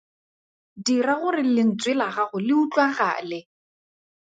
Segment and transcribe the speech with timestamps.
[0.89, 3.39] Dira gore lentswe la gago le utlwagale!